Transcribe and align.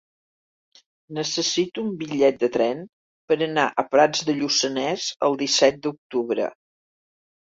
Necessito 1.17 1.83
un 1.87 1.91
bitllet 1.99 2.39
de 2.43 2.49
tren 2.55 2.81
per 3.31 3.37
anar 3.47 3.65
a 3.81 3.85
Prats 3.91 4.23
de 4.31 4.35
Lluçanès 4.39 5.05
el 5.29 5.37
disset 5.43 5.79
d'octubre. 5.85 6.49